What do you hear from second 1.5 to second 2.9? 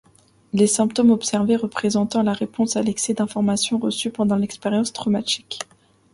représentent la réponse à